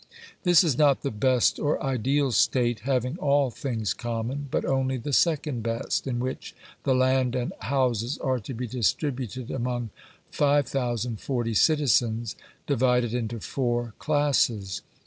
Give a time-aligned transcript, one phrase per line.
[0.41, 5.13] This is not the best or ideal state, having all things common, but only the
[5.13, 9.91] second best, in which the land and houses are to be distributed among
[10.31, 12.35] 5040 citizens
[12.65, 14.81] divided into four classes.